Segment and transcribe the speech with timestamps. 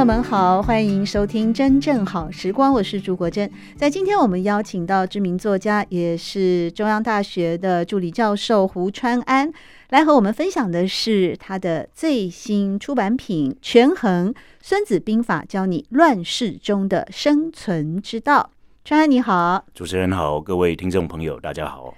[0.00, 3.50] 朋友们好，欢迎收听《真正好时光》，我是朱国珍。
[3.76, 9.52] 在今天，我们邀请到知名作家，也是中央大学的助理教授胡川安，
[9.90, 18.48] 来和我们分享的是他的最新出版品《权衡孙子兵法》，教你乱世中的生存之道。
[18.82, 21.94] 川安你好，主持人好，各位听众朋友大家好。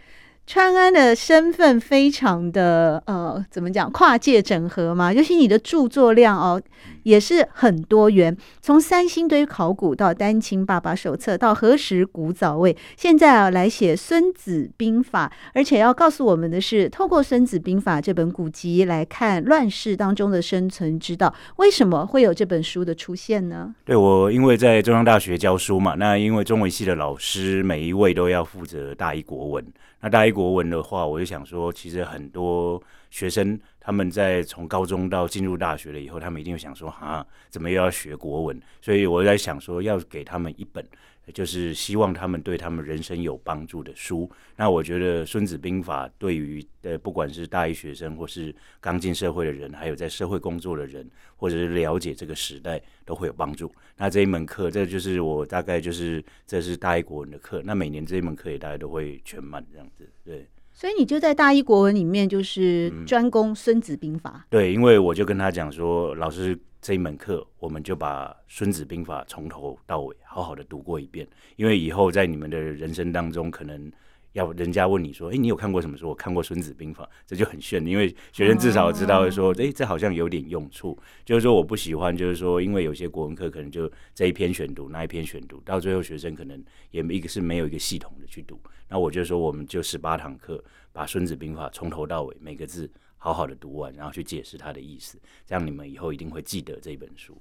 [0.52, 3.90] 川安的身份非常的呃，怎么讲？
[3.90, 6.60] 跨界整合嘛，尤其你的著作量哦，
[7.04, 8.36] 也是很多元。
[8.60, 21.32] 从三星堆考古到单亲爸爸手册，到何时古早味，现在啊来写孙子兵法，而且要告诉我们的是，透过孙子兵法这本古籍来看乱世当中的生存之道。
[21.56, 23.74] 为什么会有这本书的出现呢？
[23.86, 29.64] 对，我因为在中央大学教书嘛，那因为中文系的老师每一位都要负责大一国文。
[30.02, 38.62] 那大一国文的话，我就想说，其实很多学生他们在从高中到进入大学了以后，他们一定会想说，哈，怎么又要学国文？
[38.80, 40.86] 所以我在想说，要给他们一本。
[41.32, 44.28] 就是希望他们对他们人生有帮助的书。
[44.56, 53.72] 那我觉得《孙子兵法》对于呃，不管是大一学生，或是刚进社会的人，还有在社会工作的人，或者是了解这个时代，都会有帮助。
[53.96, 57.62] 那这一门课，这就是我大概就是这是大一国文的课。
[57.64, 60.10] 那每年这一门课也大概都会全满这样子。
[60.24, 64.30] 对，所以你就在大一国文里面就是专攻《孙子兵法》。
[64.34, 64.44] 嗯。
[64.50, 66.58] 对，因为我就跟他讲说，老师。
[66.84, 71.24] 这一门课，我们就把《孙子兵法》从头到尾好好的读过一遍。
[71.54, 73.88] 因为以后在你们的人生当中，可能
[74.32, 77.84] 要人家问你说：“哎，你有看过什么书？”我看过《孙子兵法》，这就很炫。
[77.86, 88.60] 因为学生至少知道说：“哎，这好像有点用处。”就是说，我不喜欢，就是说，因为有些国文课可能就这一篇选读，那一篇选读，到最后学生可能也一个是没有一个系统的去读。
[88.88, 90.62] 那我就说，我们就十八堂课，
[90.92, 92.90] 把《孙子兵法》从头到尾每个字。
[93.24, 95.16] 好好的读完，然后去解释它的意思，
[95.46, 97.40] 这样你们以后一定会记得这本书。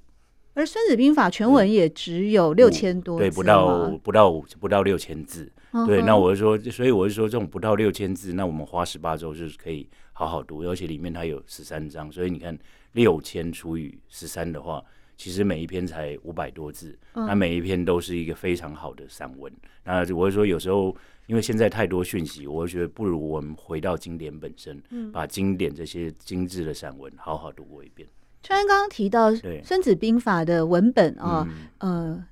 [0.53, 5.51] 而《孙子兵法》全文也只有六千多字，对，不到不到不到六千字。
[5.71, 5.85] Uh.
[5.85, 12.57] 对，那我就说，所以我就说，这种不到六千字，那我们花十八周就是可以好好读，而且里面它有十三章，所以你看
[12.91, 14.83] 六千除以十三的话，
[15.15, 17.25] 其实每一篇才五百多字，uh.
[17.25, 19.51] 那每一篇都是一个非常好的散文。
[19.85, 20.95] 那我就说，有时候。
[21.27, 28.05] 因为现在太多讯息，我觉得不如我们回到经典本身，嗯、把经典这些精致的散文好好读过一遍。
[28.43, 29.31] 川安刚刚提到
[29.63, 31.47] 《孙子兵法》的文本啊，
[31.79, 32.23] 呃。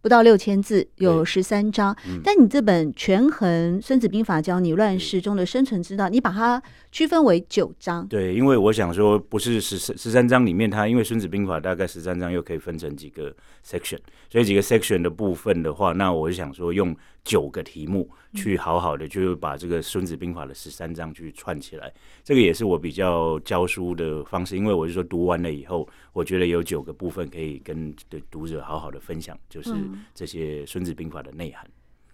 [0.00, 1.94] 不到六千字，有十三章。
[2.06, 2.20] 嗯。
[2.22, 8.06] 但你这本《权衡孙子兵法》教你乱世中的生存之道，你把它区分为九章。
[8.06, 13.34] 对，因为我想说，不是十十三章里面，它因为《孙子兵法》大概十三章又可以分成几个
[13.66, 13.98] section，
[14.30, 16.96] 所以几个 section 的部分的话，那我就想说用
[17.28, 21.92] 九个题目去好好的就把这个《孙子兵法》的十三章去串起来。
[22.24, 29.74] 这个也是我比较教书的方式，因为我是说读完了以后，我觉得有九个部分可以跟的读者好好的分享，就是。
[30.14, 31.68] 这些《孙子兵法》的内涵，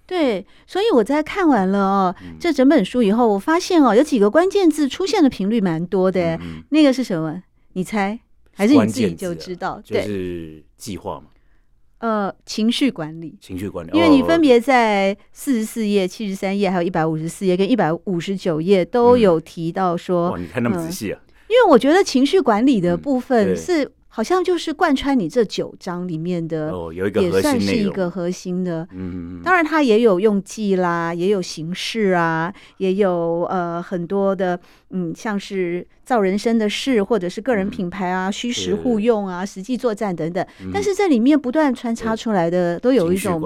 [0.07, 6.37] 对，所以我在看完了哦，嗯、这整本书以后，我发现哦，有几个关键字出现的频率蛮多的。
[6.37, 7.43] 嗯、那个是什么？
[7.75, 8.19] 你猜？
[8.53, 9.81] 还是你自己就知道？
[9.87, 11.27] 对，就是计划嘛。
[11.99, 21.32] 呃，情绪管理，情绪管理，因为你分别在四十四页、七十三页，还有一百五十四页跟一百五十九页都有提到说，嗯、哇，你看那么仔细啊、嗯？
[21.49, 23.91] 因为我觉得情绪管理的部分是。
[24.14, 28.87] 好像就是贯穿你这九章里面的哦，有一个，也算是一个核心的。
[28.93, 40.46] 嗯，当然它也有用计啦，也有形式啊，也有呃很多的，嗯，像是造人生的事，或者是个人品牌啊，虚实互用啊，实际作战等等。
[40.72, 43.43] 但是这里面不断穿插出来的，都有一种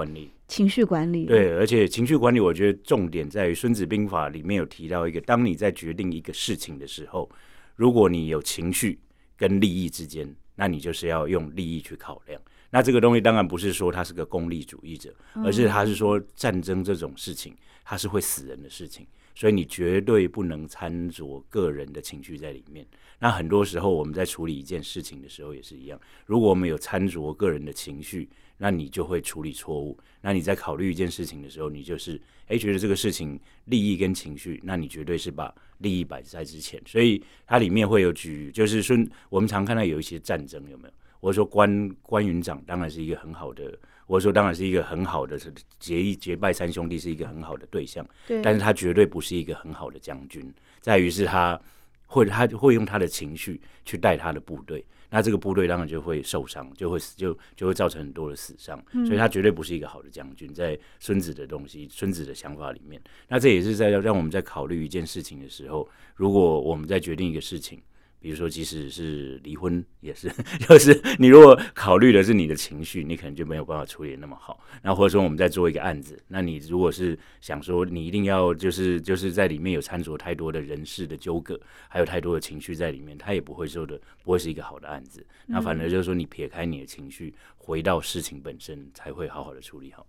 [0.48, 1.24] 情绪管理。
[1.24, 7.26] 对，而且情绪管理，我觉得重点在于《孙子兵法》里面有提到一个：当你在决定一个事情的时候，
[7.74, 8.98] 如果你有情绪
[9.34, 10.28] 跟利益之间。
[10.58, 12.40] 那你就是要用利益去考量。
[12.70, 15.14] 那这个东西当然不是说他是个功利主义者，
[15.44, 22.84] 而是他是说战争这种事情，它是会死人的事情，所以你绝对不能掺着个人的情绪在里面。
[23.20, 28.28] 那很多时候我们在处理一件事情的时候也是一样，如果我们有掺着个人的情绪，
[28.58, 29.96] 那你就会处理错误。
[30.20, 36.80] 那你在考虑一件事情的时候，你就是诶、欸，觉得这个事情利益跟情绪，那你绝对是把利益摆在之前。
[36.86, 38.96] 所以它里面会有举，就是说
[39.28, 40.94] 我们常看到有一些战争，有没有？
[41.20, 43.76] 我说关关云长当然是一个很好的，
[44.06, 51.60] 我说当然是一个很好的是结义结拜三兄弟是一个很好的对象，对，但是他绝对不是一个很好的将军，在于是他
[52.06, 54.84] 会他会用他的情绪去带他的部队。
[55.10, 60.52] 那这个部队当然就会受伤，就会死，就就会造成很多的死伤，所以他绝对不是一个好的将军。
[60.52, 67.80] 在孙子的东西、孙子的想法里面，那这也是在让我们在考虑一件事情的时候，如果我们在决定一个事情。
[68.20, 70.28] 比如说，即使是离婚，也是，
[70.68, 74.58] 就是你如果考虑的是你的情绪，你可能就没有办法处理得那么好。
[74.82, 85.24] 那或者说，我们在做一个案子，那你如果是想说，你一定要就是就是在里面有掺着太多的人事的纠葛，还有太多的情绪在里面，他也不会说的，不会是一个好的案子。
[85.46, 90.06] 那反而就是说，你撇开你的情绪，回到事情本身，才会好好的处理好。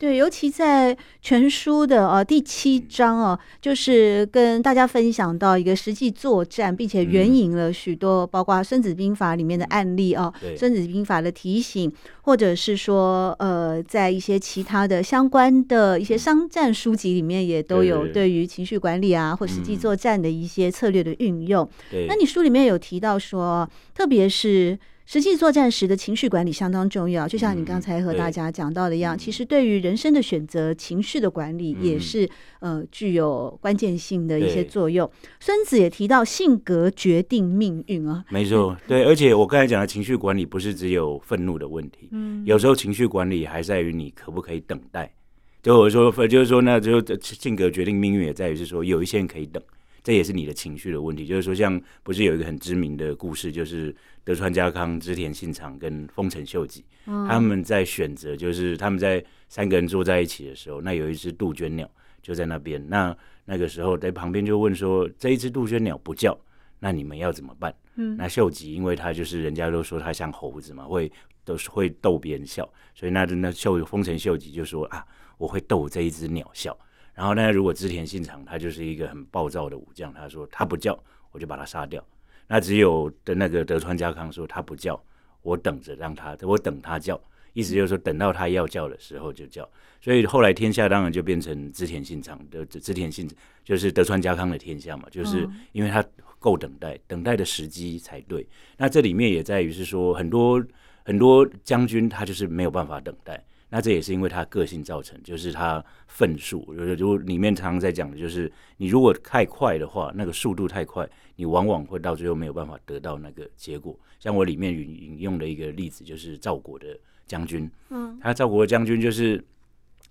[0.00, 11.92] 对，尤其在全书的呃第七章哦，就是跟大家分享到一个实际作战，并且援引了许多包括《孙子兵法》里面的案例哦，《孙子兵法》的提醒，
[12.22, 18.30] 或者是说呃，在一些其他的相关的一些商战书籍里面，也都有对。
[18.30, 21.68] 于情绪管理啊或实际作战的一些策略的运用。
[22.06, 24.78] 那你书里面有提到说，特别是。
[25.12, 32.30] 实际作战时的情绪管理相当重要，就像你刚才和大家讲到的一样，其实对于人生的选择，情绪的管理也是
[32.60, 35.10] 呃具有关键性的一些作用。
[35.40, 39.02] 孙子也提到，性格决定命运啊，没错， 对。
[39.02, 45.12] 而且我刚才讲的情绪管理不是只有愤怒的问题，嗯，有时候情绪管理还在于你可不可以等待。
[45.60, 49.60] 就我说，就是说，那就性格决定命运，也在于是说，有一些人可以等。
[50.02, 53.94] 这也是你的情绪的问题，就是说，像不是有一个很知名的故事，就是
[54.24, 61.90] 德川家康、织田信长跟丰臣秀吉，他们在选择，就是他们在三个人坐在一起的时候，那有一只杜鹃鸟
[62.22, 66.38] 就在那边，那那个时候在旁边就问说，这一只杜鹃鸟不叫，
[66.78, 67.74] 那你们要怎么办？
[67.96, 71.10] 嗯那秀吉因为他就是人家都说他像猴子嘛，会
[71.44, 75.04] 都是会逗别人笑，所以那那秀丰臣秀吉就说啊，
[75.36, 76.74] 我会逗这一只鸟笑。
[77.14, 80.98] 然后呢，如果织田信长他就是一个很暴躁的武将，他说他不叫，
[81.32, 82.02] 我就把他杀掉。
[82.46, 85.00] 那只有的那个德川家康说他不叫，
[85.42, 87.20] 我等着让他，我等他叫，
[87.52, 89.68] 意思就是说等到他要叫的时候就叫。
[90.00, 93.28] 所以后来天下当然就变成织田信长的织田信，
[93.62, 96.02] 就是德川家康的天下嘛，就是因为他
[96.38, 98.46] 够等待，等待的时机才对。
[98.78, 100.64] 那这里面也在于是说很多
[101.04, 103.44] 很多将军他就是没有办法等待。
[103.72, 106.74] 那这也是因为他个性造成，就是他愤速。
[106.74, 113.98] 如果里面常常在讲的就是，你如果太快的话，那个速度太快，你往往会到最后没有办法得到那个结果。
[114.18, 117.70] 像我里面引引用的一个例子，就是赵国的将军。
[117.90, 119.42] 嗯，他赵国的将军就是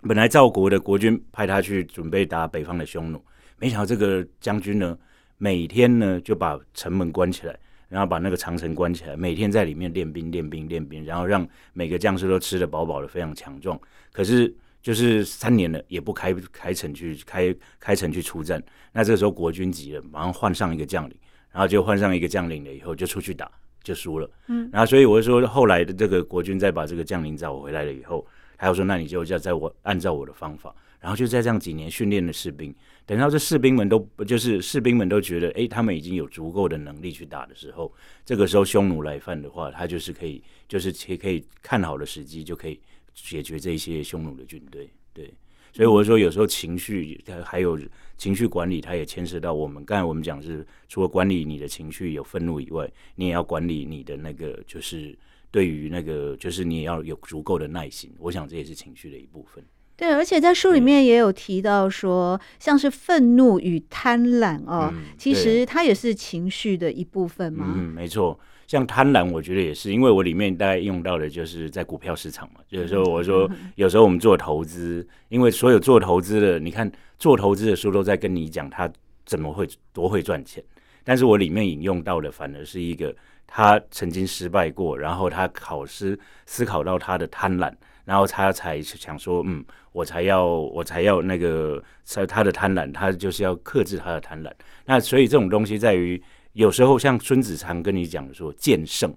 [0.01, 3.21] 本来赵国的国君派他去准备打北方的匈奴，
[3.57, 4.97] 没想到这个将军呢，
[5.37, 7.59] 每天呢就把城门关起来。
[7.89, 13.77] 然后把那个长城关起来，每天在里面练兵、练兵、练兵，然后让每个将士都吃得饱饱的，非常强壮。
[14.11, 18.63] 可是就是三年了，也不开开城去开开城去出战。
[18.93, 21.17] 那这个时候国军急了，马上换上一个将领，
[21.51, 23.51] 然后就换上一个将领了以后，就出去打，
[23.83, 24.29] 就输了。
[24.47, 28.25] 嗯，然后所以我就说，后来的这个国军再把这个将领找回来了以后，
[28.57, 30.73] 他又说，那你就要在我按照我的方法。
[31.01, 32.75] 然后就在这样几年训练的士兵，
[33.09, 37.91] 等到这士兵们都就是士兵们都觉得，哎，他们已经有足够的能力去打的时候，
[38.23, 42.79] 这个时候匈奴来犯的话，他就是可以，就是也可以看好的时机，就可以
[43.15, 44.87] 解决这些匈奴的军队。
[45.11, 45.33] 对，
[45.73, 47.79] 所以我说有时候情绪还有
[48.15, 55.17] 情绪管理，它也牵涉到我们刚才我们讲是，除了管理你的情绪有愤怒以外，你也要管理你的那个，就是
[55.49, 58.13] 对于那个，就是你也要有足够的耐心。
[58.19, 59.65] 我想这也是情绪的一部分。
[59.99, 67.65] 对，而且在书里面也有提到说，像是愤怒与贪婪哦，嗯、其实它也是情绪的一部分嘛。
[67.75, 68.39] 嗯，没错。
[68.65, 72.61] 像贪婪，我觉得也是，因为我里面大概用到的就是在股票市场嘛。
[72.65, 78.89] 就是说，我说有时候我们做投资，因为所有做投资的，你看做投资的书都在跟你讲他
[79.25, 80.63] 怎么会多会赚钱，
[81.03, 83.13] 但是我里面引用到的反而是一个
[83.45, 87.69] 他曾经失败过，然后他考试思考到他的贪婪。
[88.09, 94.51] 然后他才想说，嗯，我才要，我才要那个，他他的贪婪，他就是要克制他的贪婪。
[94.83, 96.19] 那所以这种东西在于，
[96.53, 99.15] 有时候像孙子常跟你讲说，见胜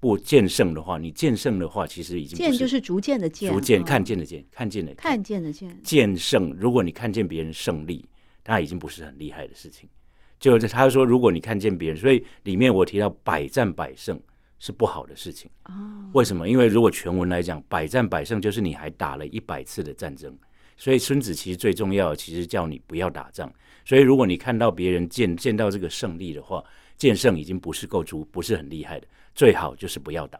[0.00, 5.80] 不见胜的话，你见胜的话，其实已经见就是逐渐的见，逐渐看见的见，看见的看见的见。
[5.84, 8.04] 见胜，如果你看见别人胜利，
[8.44, 9.88] 那已经不是很厉害的事情。
[10.40, 14.20] 就是他说，如果你看见别人，所以里面我提到百战百胜，
[14.58, 15.50] 是不好的事情。
[16.12, 16.48] 为什么？
[16.48, 20.36] 因为如果全文来讲，百战百胜就是你还打了一百次的战争。
[20.76, 23.50] 所以孙子其实最重要的，其实叫你不要打仗。
[23.84, 26.62] 所以如果你看到别人见见到这个胜利的话，
[26.96, 30.38] 见胜已经不是够足，不是很厉害的，最好就是不要打。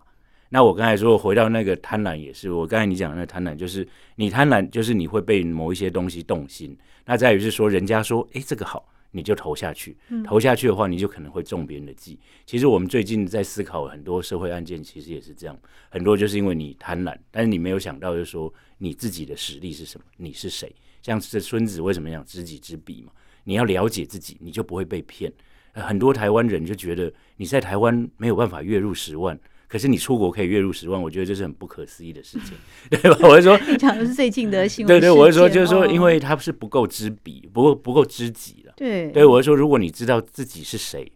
[0.49, 6.76] 那我刚才说回到那个贪婪也是，我刚才你讲的那个贪婪就是你贪婪就是你会被某一些东西动心。
[7.04, 12.19] 那在于是说人家说诶，这个好，你就投下去，投下去的话你就可能会中别人的计。
[12.45, 15.59] 其实我们最近在思考很多社会案件，其实也是这样，
[15.89, 20.75] 很多就是因为你贪婪，但是你没有想到就是说你自己的实力是什么，你是谁？
[21.03, 23.13] 像这孙子为什么讲知己知彼嘛？
[23.45, 25.33] 你要了解自己，你就不会被骗。
[25.73, 29.39] 很多台湾人就觉得你在台湾没有办法月入十万。
[29.69, 32.57] 可是你出国可以月入十万，我觉得这是很不可思议的事情，
[32.89, 33.19] 对吧？
[33.29, 34.89] 我是说，你讲的是最近的新闻。
[34.89, 38.65] 对对，我是说，就是说，因为他是不够知彼，不够不够知己了。
[38.76, 41.11] 对对，我是说，如果你知道自己是谁，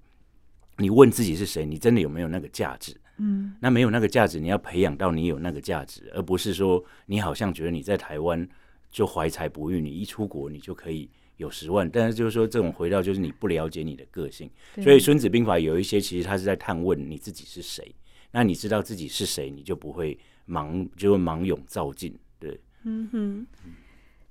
[0.79, 2.99] 你问自己是谁，你真的有没有那个价值？
[3.19, 8.49] 嗯，那没有那个价值，你要培养到你有那个价值，而不是说你好像觉得你在台湾
[8.90, 11.88] 就怀才不遇，你一出国你就可以有十万。
[11.90, 14.50] 但是就是说，这种回到就是你不了解你的个性。
[14.83, 17.95] 所以《孙子兵法》有一些其实他是在探问你自己是谁。
[18.33, 22.59] 那你知道自己是谁，你就不会盲，就会盲勇造进，对。
[22.85, 23.47] 嗯哼，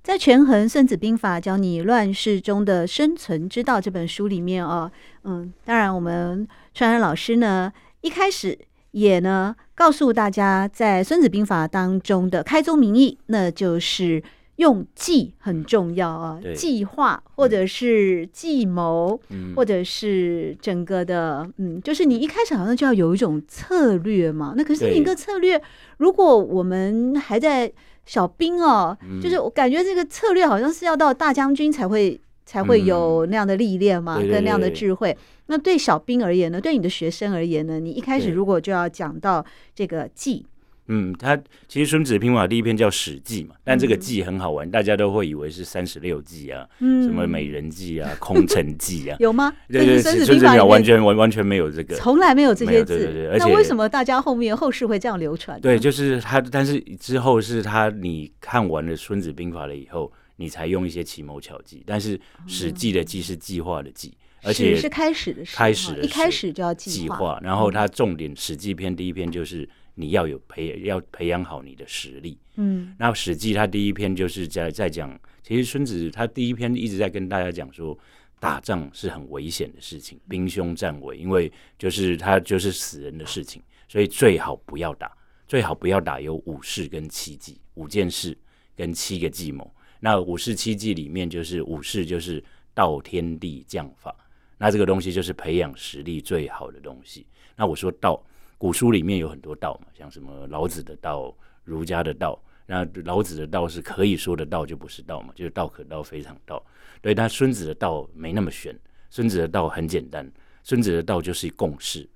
[0.02, 4.90] 在《权衡孙子兵法》教你乱世中的生存之道这本书里面哦，
[5.24, 8.58] 嗯，当然我们川安老师呢一开始
[8.92, 14.22] 也呢告诉大家，在《孙子兵法》当中的开宗明义，那就是。
[14.56, 24.52] 用计很重要啊，计划或者是计谋，嗯、或者是整个的，嗯，就是你一开始好像就要有一种策略嘛。
[24.54, 25.58] 那可是你一个策略，
[25.96, 27.72] 如果我们还在
[28.10, 35.16] 小兵哦，嗯、就是我感觉这个策略好像是要到大将军才会才会有那样的历练嘛，嗯、跟那样的智慧。
[35.46, 40.44] 那对小兵而言呢，对你的学生而言呢，你一开始如果就要讲到这个计。
[40.92, 41.36] 嗯，他
[41.68, 49.54] 其实《孙子兵法》第一篇叫《史记》嘛，但这个“计”很好玩，嗯、大家都会以为是三十六计啊，嗯、什么美人计啊、 空城计啊，有吗？
[49.68, 52.98] 对对，《孙子兵法》完全完完全没有这个，从来没有这些字。
[52.98, 55.60] 对对对，而且那为什么大家后面后世会这样流传？
[55.60, 61.84] 对，就是他，但是之后是他，你看完了《孙子兵法》了以后，你才用一些奇谋巧计。
[61.86, 62.18] 但是
[62.48, 67.38] 《史记》的“计”是计划的“计”，而且是开始的开始的一开始就要计划。
[67.44, 69.68] 然后他重点，《史记》篇第一篇就是。
[70.00, 77.96] 你要有培要培养好你的实力，嗯，那《史记》他第一篇就是在在讲，其实孙子他第一篇一直在跟大家讲说，
[78.40, 85.12] 打仗是很危险的事情，兵凶战危，因为就是他就是死人的事情，所以最好不要打，
[85.46, 86.18] 最好不要打。
[86.18, 88.36] 有五事跟七计，五件事
[88.74, 89.70] 跟七个计谋。
[90.00, 92.42] 那五事七计里面，就是五事就是
[92.72, 94.16] 道、天地、将、法，
[94.56, 97.26] 那这个东西就是培养实力最好的东西。
[97.54, 98.24] 那我说道。
[98.60, 102.38] 古书里面有很多道嘛，像什么老子的道、儒家的道。
[102.66, 106.62] 那老子的道是可以说的道，就不是道嘛，就是道可道非常道。
[107.00, 110.30] 对，但孙子的道没那么玄，孙子的道很简单。
[110.62, 112.06] 孙子的道就是共识。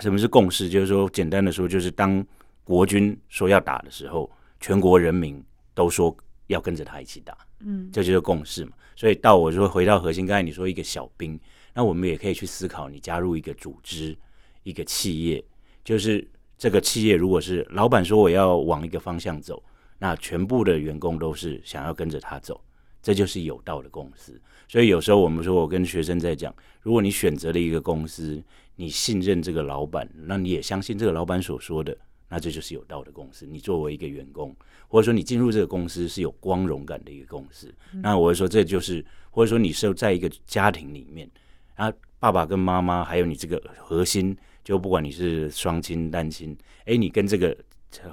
[0.00, 0.68] 什么是共识？
[0.68, 2.26] 就是说，简单的说，就是当
[2.64, 5.40] 国君说要打的时候，全国人民
[5.72, 6.14] 都说
[6.48, 7.38] 要跟着他一起打。
[7.60, 8.72] 嗯，这就是共识嘛。
[8.96, 11.38] 所以道，我说回到核心，刚才你说一个小兵，
[11.72, 14.18] 那我们也可以去思考，你加入一个组织。
[14.64, 15.42] 一个企业，
[15.84, 16.26] 就是
[16.58, 19.62] 这个企业，如果是老板说我要往一个方向走，
[19.98, 22.60] 那全部的员工都是想要跟着他走，
[23.00, 24.40] 这就是有道的公司。
[24.66, 28.42] 所以有时候我们说，我跟学生在讲，如果你选择了一个公司，
[28.76, 31.96] 你信任这个老板，那你也相信这个老板所说的，
[32.28, 33.46] 那这就是有道的公司。
[33.46, 34.56] 你作为一个员工，
[34.88, 41.30] 或者说你进入这个公司是有光荣感的一个公司，那我会说这就是，或者说你是在一个家庭里面，
[41.74, 44.34] 啊，爸爸跟妈妈还有你这个核心。
[44.64, 46.56] 就不管你是双亲单亲，
[46.86, 47.54] 哎，你跟这个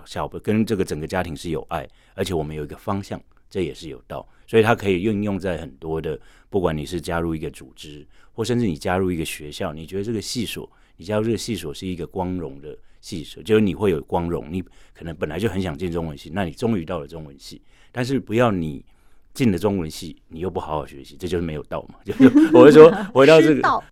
[0.06, 14.62] 小跟这个整个家庭是有爱，而且我们有一个方向，这也是有道，所以它可以运用在很多的，不管你是加入一个组织，或甚至你加入一个学校，你觉得这个系所，你加入这个系所是一个光荣的系所，就是你会有光荣，你
[14.94, 17.62] 可能本来就很想进中文系，那你终于到了中文系，
[17.94, 18.86] 但是不要你
[19.34, 23.84] 进了中文系，你又不好好学习，这就是没有道嘛， 就是我会说 回到这个。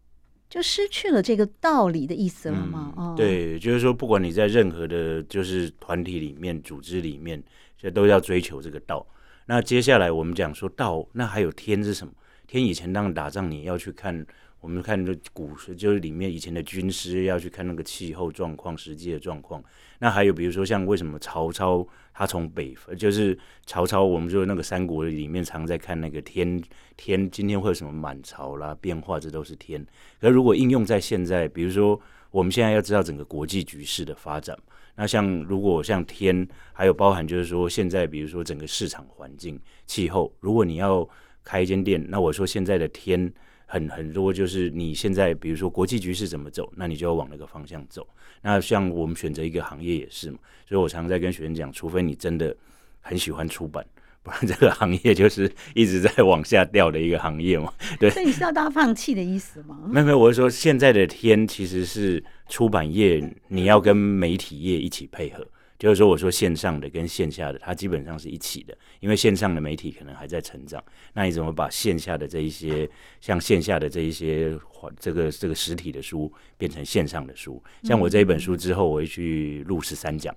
[0.50, 2.92] 就失去了这个道理的意思了吗？
[2.98, 7.42] 嗯，对，就是说，不管你在任何的，就是团体里面、组织里面，
[7.78, 9.06] 这都要追求这个道。
[9.46, 12.12] 那接下来我们讲说道，那还有天是什么？
[12.48, 14.26] 天以前当打仗，你要去看
[14.62, 19.64] 我们看这古时，就是里面以前的军师要去看那个气候状况、实际的状况。
[20.00, 26.62] 那还有比如说像为什么曹操他从北，就是曹操，我们说那个三国里面常在看那个天
[26.98, 29.86] 天，今天会有什么满潮啦变化，这都是天。
[30.20, 32.00] 可如果应用在现在，比如说
[32.30, 34.58] 我们现在要知道整个国际局势的发展，
[34.96, 41.08] 那像如果像天，还有包含就是说现在比如说整个市场环境、气候，如果你要
[41.46, 43.34] 开一间店，那我说现在的天。
[43.72, 48.06] 很很多就是你现在比如说国际局势怎么走，那你就要往那个方向走。
[48.42, 52.56] 那像我们选择一个行业也是嘛，所以我常常在跟学生讲，除非你真的
[53.00, 53.86] 很喜欢出版，
[54.24, 57.72] 不然这个行业就是一直在往下掉的一个行业嘛。
[58.00, 59.78] 对，所以你是要大家放弃的意思吗？
[59.88, 65.46] 没有没有，我是说现在的天其实是出版业，你要跟媒体业一起配合。
[65.80, 70.84] 就是说，我说线上的跟线下的，它基本上是一起的，因为线上的媒体可能还在成长，
[71.14, 72.88] 那你怎么把线下的这一些，
[73.22, 74.60] 像线下的这一些，
[75.00, 77.64] 这个这个实体的书变成线上的书？
[77.84, 80.36] 像我这一本书之后，我会去录十三讲，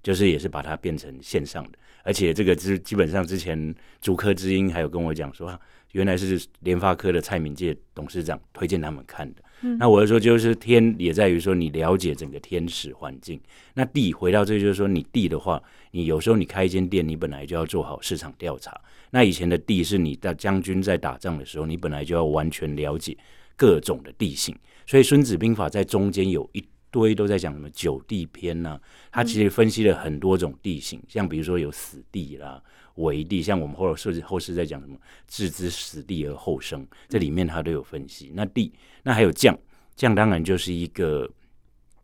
[0.00, 5.60] 就是也是把它变成线上的，而且这个之基本上之前竹科之音还有跟我讲说，
[5.90, 9.42] 原来是联发科的蔡敏介董事长推荐他们看的。
[9.78, 13.40] 那我就说，就是天也在于说你了解整个天时环境。
[13.74, 18.78] 那地回到这，就是说你地的话，你有时候你开一间店，你本来就要做好市场调查。
[19.10, 23.16] 那以前的地是你的将军在打仗的时候，你本来就要完全了解
[23.56, 24.54] 各种的地形。
[24.86, 28.80] 所以《孙子兵法》在中间有一堆都在讲什么九地篇呢？
[29.10, 32.62] 它其实分析了很多种地形，像比如说有死地啦。
[32.96, 34.96] 为地，像我们后后世在讲什么
[35.26, 38.30] “置之死地而后生”，这里面他都有分析。
[38.34, 38.72] 那地，
[39.02, 39.58] 那还有将，
[39.96, 41.28] 将当然就是一个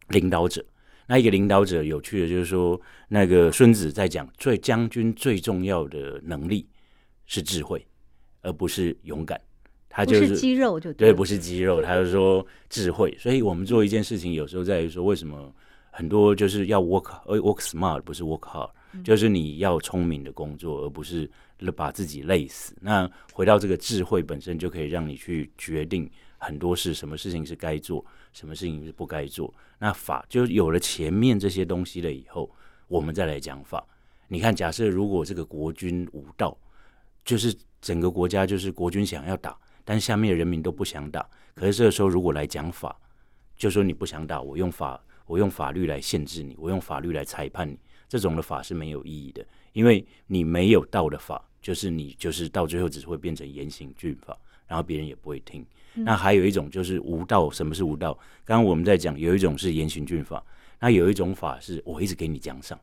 [0.08, 0.64] 领导者。
[1.06, 6.66] 那一个领导者有趣的就是说，那个孙子在讲最将军最重要的能力
[7.26, 7.84] 是智慧，
[8.42, 9.40] 而不是勇敢。
[9.88, 13.12] 他就是，是肌肉就对，对，不是肌肉，他就说智慧。
[13.18, 15.52] 所以我们做一件事情，有时候在于说，为什么
[15.90, 18.70] 很多就是要 work work smart，不是 work hard。
[19.04, 21.30] 就是你要聪明的工作，而不是
[21.76, 22.74] 把自己累死。
[22.80, 29.52] 那回到这个智慧本身，就可以让你去决定很多事，什么事情是该做，什么事情是不该做。
[29.78, 32.50] 那法就有了前面这些东西了以后，
[32.88, 33.86] 我们再来讲法。
[34.28, 36.56] 你看，假设如果这个国君无道，
[37.24, 41.28] 就是整个国家就是国君想要打，但下面的人民都不想打。
[41.54, 42.96] 可是这个时候如果来讲法，
[43.56, 47.78] 就说你不想打，我用法，我用法律来限制你，我用法律来裁判你。
[48.10, 55.64] 这种的法是没有意义的，因为你没有道的法，就是你就是到最后只会变成严刑峻法，然后别人也不会听。
[55.94, 58.12] 嗯、那还有一种就是无道，什么是无道？
[58.44, 60.44] 刚刚我们在讲，有一种是严刑峻法，
[60.80, 62.76] 那有一种法是我一直给你奖赏。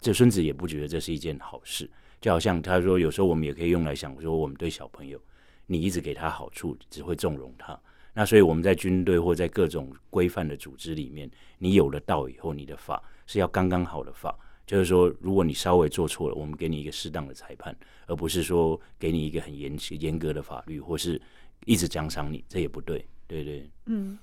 [0.00, 5.20] 这孙子也不觉得这是一件好事，就好像他说，有时候我们也可以用来想说，我们对小朋友，
[5.66, 7.78] 你一直给他好处，只会纵容他。
[8.14, 14.34] 那所以我们在军队或在各种规范的组织里面，你有了道以后，你的法是要刚刚好的法。
[14.72, 21.20] 就是说，如果你稍微做错了，我们给你一个适当的裁判，而不是说给你一个很严严格的法律，或是
[21.66, 23.70] 一直奖赏你，这也不对，对对。
[23.84, 24.18] 嗯，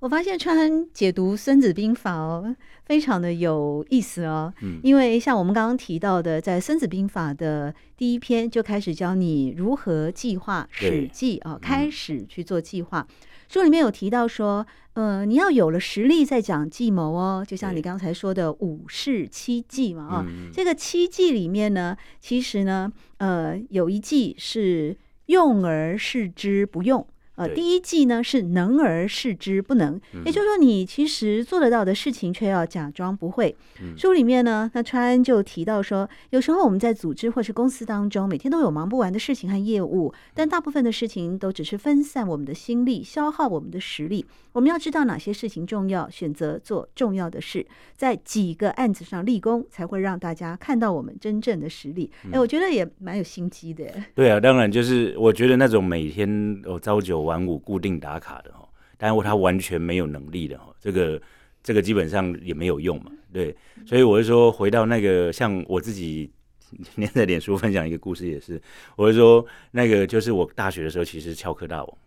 [0.00, 2.54] 我发现川解读《孙子兵法》哦，
[2.84, 4.52] 非常的有意思哦。
[4.60, 13.06] 嗯，因为像我们刚刚提到的，在《孙子兵法》的第一篇就开始教你如何计划史记啊，开始去做计划。
[13.48, 24.94] 书里面有提到说，呃，你要有了实力再讲计谋哦，就像你刚才说的五事七计嘛，啊、嗯，这个七计里面呢，其实呢，呃，有一计是
[25.26, 27.06] 用而示之不用。
[27.36, 33.54] 呃，第一计呢是能而示之不能，也就是说，你其实做得到的事情，却要假装不会。
[33.80, 44.24] 嗯、书里面呢，那川就提到说，有时候我们在组织或是公司当中，每天都有忙不完的事情和业务，但大部分的事情都只是分散我们的心力，消耗我们的实力。
[44.52, 52.10] 我们要知道哪些事情重要，选择做重要的事，在几个案子上立功，才会让大家看到我们真正的实力。
[52.24, 53.84] 哎、嗯，我觉得也蛮有心机的。
[54.14, 61.20] 对啊，当然就是我觉得那种每天哦朝九晚五固定打卡的哈，但是他完全没有能力的哈，这个
[61.62, 66.30] 这个基本上也没有用嘛，对，所以我是说回到那个像我自己
[66.70, 68.60] 今天在脸书分享一个故事也是，
[68.96, 71.98] 我就说那个就是我大学的时候其实翘课大王，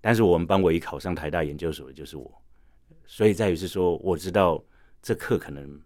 [0.00, 2.42] 但是我们班唯一考上台大研究所的就是我，
[3.06, 4.62] 所以在于是说我知道
[5.02, 5.78] 这课可能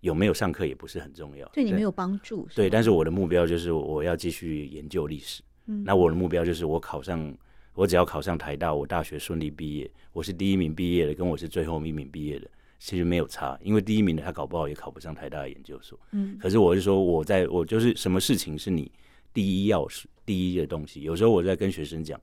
[0.00, 7.32] 有没有上课也不是很重要，对你没有帮助，对，但是我的目标就是我要继续研究历史，嗯，那我的目标就是我考上。
[7.74, 15.98] 我只要考上台大，我大学顺利毕业，我是第一名毕业的，跟我是最后一名毕业的，其实没有差，因为第一名的他搞不好也考不上台大的研究所。
[16.10, 18.92] 嗯，可是我是说，我在我就是什么事情是你
[19.32, 21.00] 第一要事第一的东西。
[21.00, 22.20] 有时候我在跟学生讲，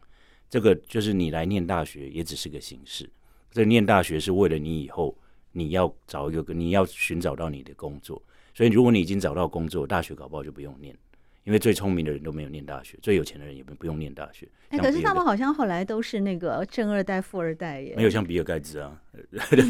[0.50, 3.10] 这个就是你来念大学也只是个形式。
[3.52, 5.18] 这念大学是为了你以后
[5.52, 8.22] 你要找一个，你要寻找到你的工作。
[8.54, 10.96] 所以如果你已经找到工作，大学搞不好就不用念。
[11.46, 14.48] 因为最聪明的人都没有念大学，最有钱的人也不不用念大学。
[14.70, 17.96] 哎，可是他们好像后来都是那个正二代、富二代耶。
[17.96, 19.02] 没有像比尔盖茨啊，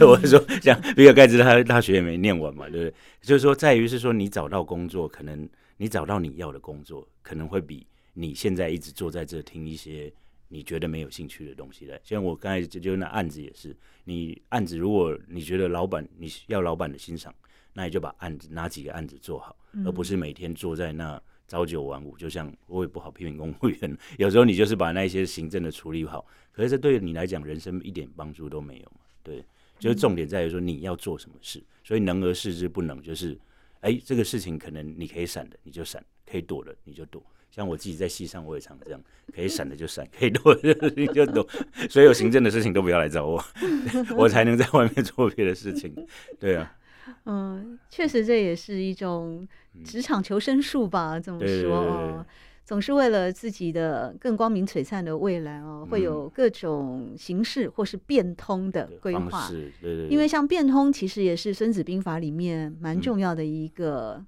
[0.02, 2.94] 我是说像比尔盖茨，他大学也没念完嘛，对不对？
[3.22, 10.12] 就是说，在于是说，你找到工作，可能你找到你要的工作，可能会比你现在一直坐在这听一些
[10.50, 11.98] 你觉得没有兴趣的东西来。
[12.04, 17.34] 像我刚才就就那案子也是，你案子如果你觉得老板你要老板的欣赏，
[17.72, 19.56] 那你就把案子拿几个案子做好，
[19.86, 21.22] 而不是每天坐在那。
[21.50, 29.00] 朝九晚五，就像我也不好批评公务员， 有时候你就是把那些行政的处理好，可是这对你来讲人生一点帮助都没有嘛？
[29.24, 29.44] 对，
[29.80, 33.36] 就是重点在于说你要做什么事，所以能而示之不能，就是
[33.82, 37.24] 哎、这个事情可能你可以闪的你就闪，可以躲的你就躲。
[37.50, 39.02] 像我自己在戏上我也常这样，
[39.34, 40.74] 可以闪的就闪，可以躲的
[41.08, 41.48] 就躲。
[41.90, 43.44] 所有行政的事情都不要来找我，
[44.16, 45.92] 我才能在外面做别的事情。
[46.40, 46.76] 对啊。
[47.26, 49.48] 嗯，确实这也是一种
[49.84, 51.20] 职场求生术吧？
[51.20, 52.26] 这么说哦，
[52.66, 59.50] 总是为了自己的更光明璀璨的未来哦，会有各种形式或是变通的规划。
[59.50, 64.24] 对对对，因为像变通，其实也是《孙子兵法》里面蛮重要的一个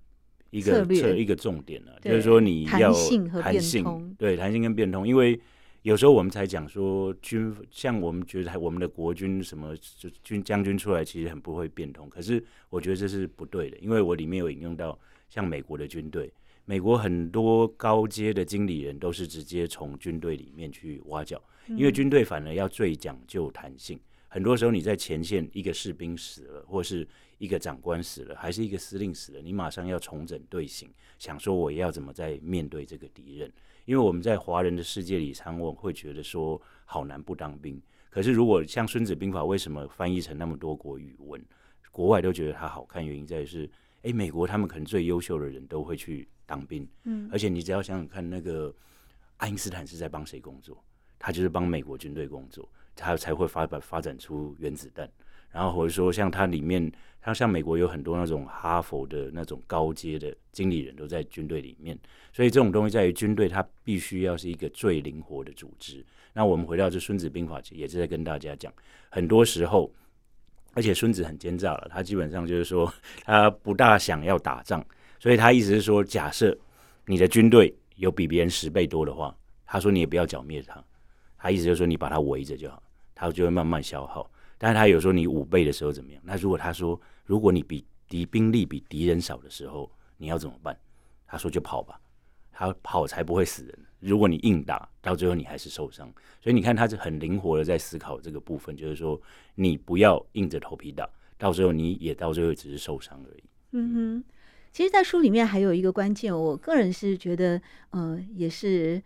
[0.49, 5.39] 一个策略，一个一个重点呢，就是说你要弹性和变通，对弹性跟变通，因为。
[5.83, 12.07] 有时候我们才讲说军，像我们觉得我们的国军什么就军将军出来，其实很不会变通。
[12.07, 16.31] 可是我觉得这是不对的，因为我里面有引用到像美国的军队，
[16.65, 23.99] 美国很多高阶的经理人都是直接从军队里面去挖角，因为军队反而要最讲究弹性。
[24.27, 27.05] 很多时候你在前线，一个士兵死了，或是
[27.39, 33.51] 一个长官死了，还是一个司令死了，你马上要重整队形，想说我要怎么再面对这个敌人。
[33.85, 37.81] 因为我们在华人的世界里，常我会觉得说好难不当兵。
[38.09, 41.41] 可是如果像《孙子兵法》，为什么翻译成那么多国语文，
[41.91, 43.05] 国外都觉得它好看？
[43.05, 43.69] 原因在于是，
[44.03, 46.87] 哎，美国他们可能最优秀的人都会去当兵。
[47.03, 48.73] 嗯，而且你只要想想看，那个
[49.37, 50.83] 爱因斯坦是在帮谁工作？
[51.17, 55.09] 他就是帮美国军队工作，他才会发发展出原子弹。
[55.49, 56.91] 然后或者说，像它里面，
[57.21, 61.97] 它像美国有很多那种哈佛的那种高阶的经理人都在军队里面，
[62.33, 66.05] 所以这种东西在于军队，它必须要是一个最灵活的组织。
[66.33, 68.71] 那我们回到这《孙子兵法》，也是在跟大家讲，
[69.09, 69.93] 很多时候，
[70.73, 72.91] 而且孙子很奸诈了，他基本上就是说，
[73.23, 74.85] 他不大想要打仗，
[75.19, 76.57] 所以他意思是说，假设
[77.05, 79.35] 你的军队有比别人十倍多的话，
[79.65, 80.83] 他说你也不要剿灭他，
[81.37, 82.81] 他意思就是说你把他围着就好，
[83.15, 84.29] 他就会慢慢消耗。
[84.57, 86.21] 但是他有时候你五倍的时候怎么样？
[86.25, 90.77] 那如果他说，如果你比敌兵力比敌人少的时候，你要怎么办？
[91.25, 91.99] 他说就跑吧，
[92.51, 93.79] 他跑才不会死人。
[93.99, 96.07] 如果你硬打，到最后你还是受伤。
[96.39, 99.19] 所以你看他是很灵活的在思考这个部分，就是说
[99.55, 103.43] 你不要硬着头皮打，到最后你也到最后只是受伤而已。
[103.71, 104.23] 嗯哼，
[104.71, 107.59] 其实，在书里面还有一个关键，我个人是觉得，
[107.93, 109.01] 嗯、也是。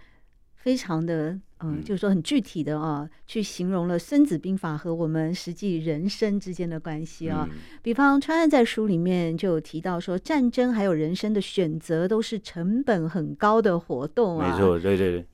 [0.66, 7.48] 非常的，嗯，就是说很具体的啊，去形容了《孙子兵法》和我们实际人生之间的关系啊。
[7.84, 14.50] 比方川岸在书里面就有提到说，战争还有人生的选择都是成本很高的活动啊。
[14.50, 15.26] 没错，对对对。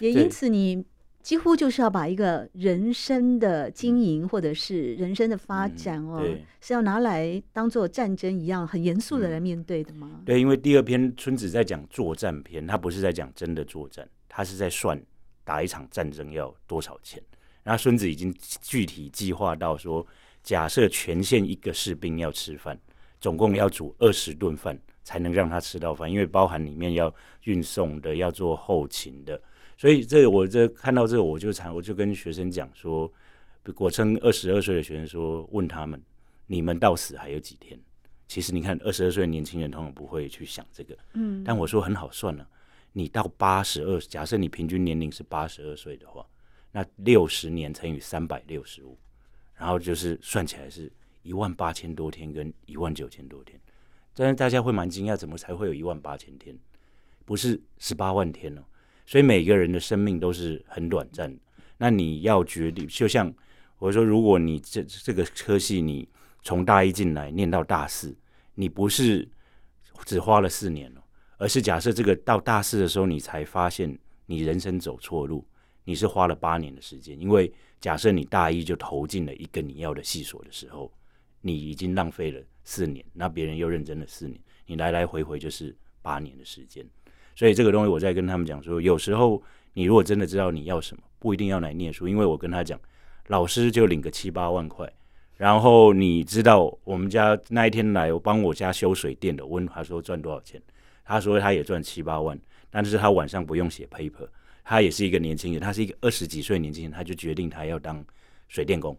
[0.00, 0.84] 也因此，你
[1.22, 6.20] 几乎就是要把一个人生的经营或者是人生的发展哦，
[6.60, 10.22] 是要拿来当做战争一样很严肃的来面对的吗？
[10.24, 14.04] 对，因为第二篇孙子在讲作战篇，他不是在讲真的作战。
[14.40, 14.98] 他是在算
[15.44, 17.22] 打一场战争要多少钱，
[17.62, 20.06] 然后孙子已经具体计划到说，
[20.42, 22.80] 假设全县一个士兵要吃饭，
[23.20, 29.38] 总共要煮二十顿饭才能让他吃到饭，因为包含里面要运送的，要做后勤的，
[29.76, 33.12] 所以这我这看到这个我就常我就跟学生讲说，
[33.76, 36.02] 我称二十二岁的学生说，问他们，
[36.46, 37.78] 你们到死还有几天？
[38.26, 42.48] 其实你看二十二岁的年轻人通常不会去想这个，嗯，但我说很好算了。
[42.92, 46.26] 你到八十二，假设你平均年龄是八十二岁的话，
[46.72, 48.98] 那六十年乘以三百六十五，
[49.54, 53.60] 然后就是算起来是一万八千多天跟一万九千多天。
[54.14, 56.58] 但是大家会蛮惊讶，怎么才会有一万八千天？
[57.24, 58.62] 不是十八万天哦？
[59.06, 61.40] 所以每个人的生命都是很短暂的。
[61.78, 63.32] 那你要决定，就像
[63.78, 66.08] 我说，如果你这这个科系你
[66.42, 68.16] 从大一进来念到大四，
[68.54, 69.26] 你不是
[70.04, 70.92] 只花了四年。
[71.40, 75.42] 而是假设这个到大四的时候，你才发现你人生走错路，
[75.84, 77.18] 你是花了八年的时间。
[77.18, 77.50] 因为
[77.80, 80.92] 假设你大一就投进了一个你要的系所的时候，
[81.40, 86.86] 你已经浪费了四年，那别人又认真了四年，你来来回回就是八年的时间。
[87.34, 92.78] 所以这个东西我在跟他们讲说，有时候你如果真的知道你要什么，不一定要来念书，因为我跟他讲，
[93.28, 94.92] 老师就领个七八万块。
[95.38, 100.60] 然后你知道我们家那一天来我帮我家修水电的，问他说赚多少钱，
[101.10, 102.38] 他说他也赚七八万，
[102.70, 104.28] 但是他晚上不用写 paper，
[104.62, 108.04] 他也是一个年轻人，他是一个二十几岁年轻人，他就决定他要当
[108.46, 108.96] 水电工，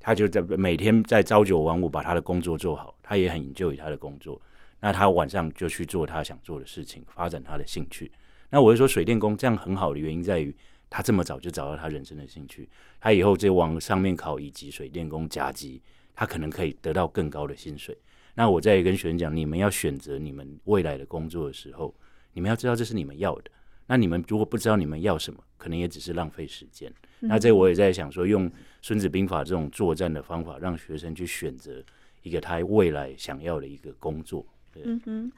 [0.00, 4.42] 他就在每天在朝九晚五把他的工作做好，他也很 enjoy 他的工作。
[4.80, 8.10] 那他晚上就去做他想做的事情，发展他的兴趣。
[8.50, 10.52] 那我就说，水电工这样很好的原因在于，
[10.90, 12.68] 他这么早就找到他人生的兴趣。
[13.00, 15.80] 他以后就往上面考，乙级水电工甲级，
[16.14, 17.96] 他可能可以得到更高的薪水。
[18.34, 21.94] 那我在跟学生讲，你们要选择你们未来的工作的时候，
[22.32, 23.50] 你们要知道这是你们要的。
[23.86, 26.92] 那你们如果不知道你们要什么，可能也只是浪费时间。
[27.20, 27.28] 嗯。
[27.28, 28.50] 那这我也在想说，用
[28.80, 31.84] 《孙子兵法》这种作战的方法，让学生去选择
[32.22, 34.44] 一个他未来想要的一个工作。
[34.82, 35.32] 嗯哼，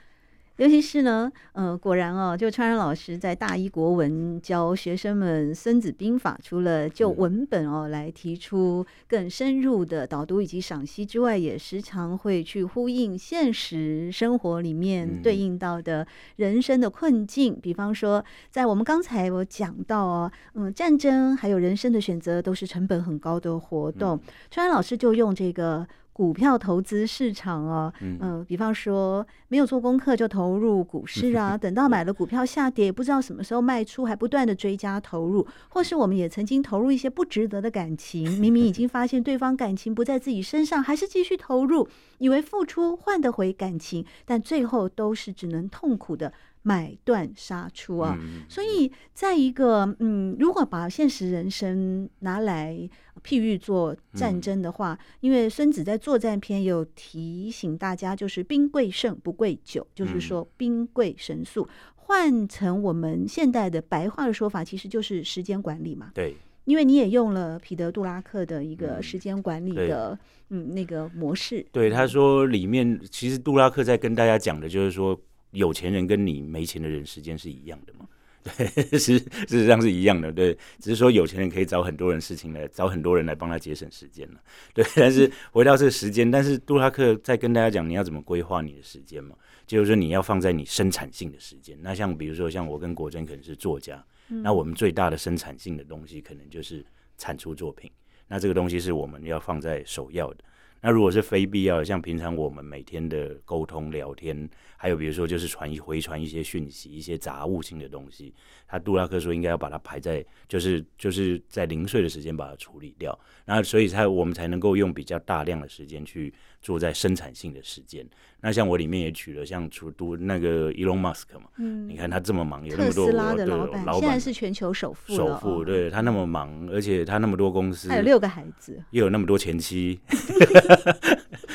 [0.56, 17.58] 尤其是呢，呃，果然哦，就川仁老师在大一国文教学生们《孙子兵法》，除了就文本哦来提出更深入的导读以及赏析之外，也时常会去呼应现实生活里面对应到的人生的困境。
[17.60, 24.18] 比方说，在我们刚才我讲到哦，嗯，战争还有人生的选择都是成本很高的活动。
[24.50, 25.86] 川然老师就用这个。
[26.16, 46.33] 股票投资市场哦，嗯、呃，比方说没有做功课就投入股市啊， 等到买了股票下跌，不知道什么时候卖出，还不断的追加投入，或是我们也曾经投入一些不值得的感情， 明明已经发现对方感情不在自己身上，还是继续投入，以为付出换得回感情，但最后都是只能痛苦的。
[46.66, 48.18] 买断杀出啊！
[48.48, 52.76] 所以，在一个嗯，如果把现实人生拿来
[53.22, 61.68] 譬喻做战争的话，因为孙子在作战篇有提醒大家，就是兵贵胜不贵久，就是说兵贵神速。
[61.94, 66.11] 换成我们现代的白话的说法，其实就是时间管理嘛。
[66.14, 70.18] 对，因为你也用了彼得·杜拉克的一个时间管理的
[70.50, 71.64] 嗯那个模式。
[71.70, 75.16] 对，他说里面其实杜拉克在跟大家讲的就是说。
[75.56, 78.06] 有钱人跟你没钱的人时间是一样的嘛？
[78.56, 80.30] 对，事实上是一样的。
[80.32, 84.40] 对，只是说有钱人可以找很多人事情来找很多人来帮他节省时间了。
[84.72, 89.34] 对，但是回到这个时间，但是杜拉克在跟大家讲你要怎么规划你的时间嘛？
[89.66, 91.76] 就是说你要放在你生产性的时间。
[91.82, 96.86] 那像比如说像我跟国珍可能是作家，那我们最大的生产性的东西可能就是
[97.18, 97.90] 产出作品。
[98.28, 100.44] 那这个东西是我们要放在首要的。
[100.82, 108.34] 那如果是非必要的，像平常我们每天的沟通聊天，还有比如说就是传一回传一些讯息，一些杂物性的东西，
[108.68, 118.06] 他杜拉克说应该要把它排在，就是就是在零碎的时间把它处理掉，然后所以才我们才能够用比较大量的时间去做在生产性的时间。
[118.40, 129.98] 那像我里面也取了像除都那个 Elon Musk 嘛，嗯，你看他这么忙，有那么多特斯拉的老板，老板现在是全球首富，首富，对他那么忙，而且他那么多公司，还有六个孩子，又有那么多前妻。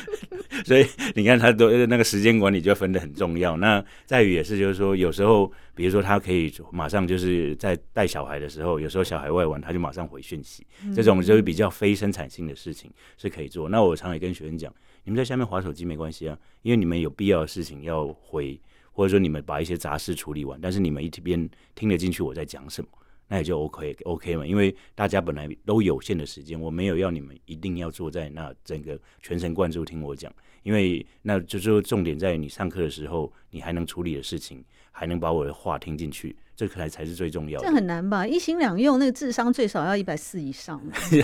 [0.64, 3.56] 所以你看，他都那个时间管理就分得很重要。
[3.56, 10.66] 那在于也是，就是说，有时候，比如说，他可以马上就是在带小孩的时候，有时候小孩外玩，他就马上回讯息。
[10.94, 13.68] 这种就是比较非生产性的事情是可以做。
[13.68, 14.72] 那我常也跟学生讲，
[15.04, 18.60] 你们在下面划手机没关系啊，因为你们有必要的事情要回，
[18.92, 22.88] 或者说你们把一些杂事处理完，但是你们一边听得进去我在讲什么。
[23.28, 30.30] 那也就 OK OK 嘛，因为大家本来都有限的时间，我没有要你们一定要坐在那整个全神贯注听我讲，
[30.62, 37.66] 因为那就是重点在于你上课的时候，你还能处理的事情，还能把我的话听进去，这可能才是最重要的。
[37.66, 38.26] 这很难吧？
[38.26, 40.80] 一心两用，那个智商最少要一百四以上。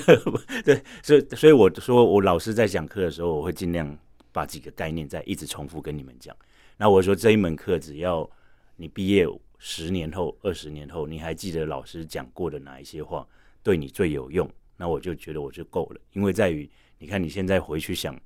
[0.64, 3.96] 对，所以所以我说，我老师在讲课的时候，我会尽量
[4.32, 6.36] 把几个概念再一直重复跟你们讲。
[6.76, 8.28] 那我说这一门课，只要
[8.76, 9.26] 你毕业。
[9.60, 13.26] 十年后、二十年后，你还记得老师讲过的哪一些话
[13.60, 14.48] 对你最有用？
[14.76, 18.16] 那我就觉得我就够了，因为在于你看你现在回去想，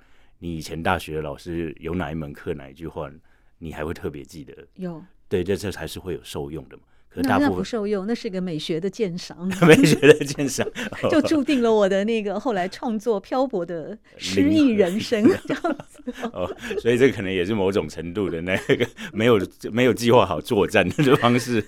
[0.42, 3.08] 你以前大学的老师有哪一门课哪一句话，
[3.58, 4.52] 你还会特别记得？
[4.74, 6.82] 有，对，这这才是会有受用的嘛。
[7.08, 10.66] 可大部分不受用，那是个美学的鉴赏， 美学的鉴赏，
[11.08, 16.12] 就注定了我的那个后来创作漂泊的失意人生 这样子。
[16.32, 21.64] 哦，所以这可能也是某种程度的那个没有没有计划好作战的这方式。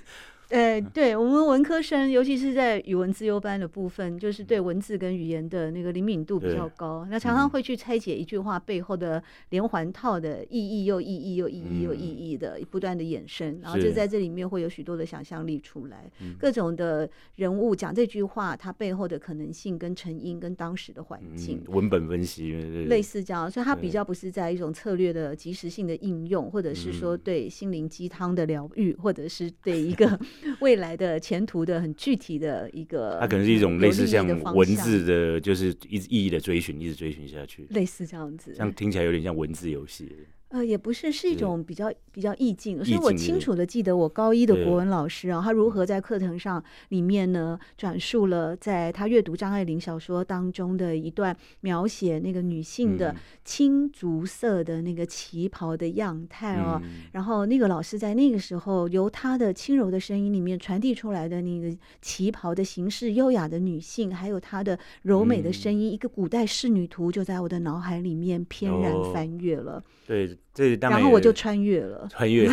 [0.54, 22.52] 呃，对我们文科生，尤其是在语文自优班的部分，就是对文字跟语言的那个灵敏度比较高，那常常会去拆解一句话背后的连环套的意义，又意义又意义又意义的不断的衍生，然后就在这里面会有许多的想象力出来，各种的人物讲这句话，它背后的可能性跟成因跟当时的环境，文本分析
[22.86, 30.16] 类似这样，所以它比较不是在一种策略的及时性的应用，或者是说对心灵鸡汤的疗愈，或者是对一个。
[30.61, 40.11] 未来的前途的很具体的一个，它可能是一种类似像文字的，就是一直意义的追寻，一直追寻下去，类似这样子，像听起来有点像文字游戏。
[40.54, 53.12] 呃，也不是，是一种比较比较意境，所以我清楚的记得我高一的国文老师啊，他如何在课堂上里面呢，转述了在他阅读张爱玲小说当中的一段描写那个女性的
[53.44, 69.24] 青竹色的那个旗袍的样态哦，然后那个老师在那个时候由他的轻柔的声音里面传递出来的那个旗袍的形式优雅的女性，还有她的柔美的声音，一个古代仕女图就在我的脑海里面翩然翻。
[69.40, 69.82] 阅了。
[70.06, 70.38] 对。
[70.52, 72.48] 这当然，然后我就穿越了， 穿越。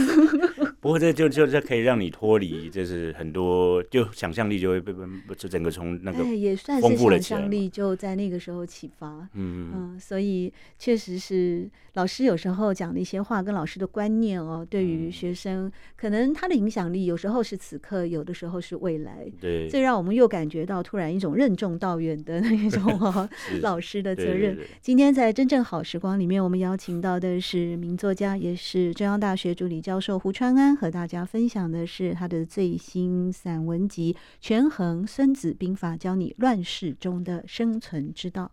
[0.82, 5.00] 不过这就就这可以让你脱离，就是很多就想象力就会被被
[5.38, 9.30] 就整个从那个也算是想象力就在那个时候启发。
[9.36, 19.32] 嗯嗯，所以确实是老师有时候讲的一些话跟老师的观念哦，对于学生可能他的影响力有时候是此刻，有的时候是未来。
[19.40, 23.30] 对，这让我们又感觉到突然一种任重道远的那种哦，
[23.62, 24.58] 老师的责任。
[24.82, 30.71] 今天在真正好时光里面，我们邀请到的是名作家，也是中央大学助理教授胡川安。
[30.76, 38.52] 和大家分享的是他的最新散文集《权衡孙子兵法》，教你乱世中的生存之道。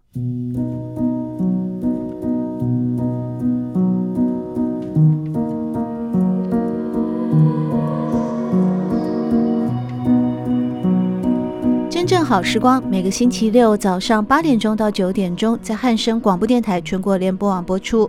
[11.90, 18.09] 真正好时光，每个星期六早上八点钟到九点钟，在汉声广播电台全国联播网播出。